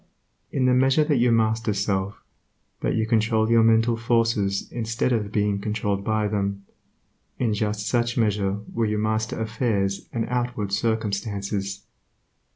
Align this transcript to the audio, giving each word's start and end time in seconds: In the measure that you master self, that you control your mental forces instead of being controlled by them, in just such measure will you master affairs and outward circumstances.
In 0.51 0.65
the 0.65 0.73
measure 0.73 1.03
that 1.03 1.17
you 1.19 1.31
master 1.31 1.73
self, 1.75 2.23
that 2.79 2.95
you 2.95 3.05
control 3.05 3.51
your 3.51 3.61
mental 3.61 3.95
forces 3.95 4.67
instead 4.71 5.13
of 5.13 5.31
being 5.31 5.59
controlled 5.59 6.03
by 6.03 6.27
them, 6.27 6.65
in 7.37 7.53
just 7.53 7.87
such 7.87 8.17
measure 8.17 8.61
will 8.73 8.89
you 8.89 8.97
master 8.97 9.39
affairs 9.39 10.09
and 10.11 10.25
outward 10.27 10.73
circumstances. 10.73 11.83